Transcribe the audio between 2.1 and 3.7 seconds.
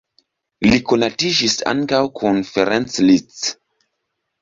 kun Ferenc Liszt.